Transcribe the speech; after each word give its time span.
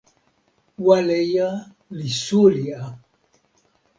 waleja 0.85 1.47
li 1.97 2.09
suli 2.23 2.65
a! 2.79 2.81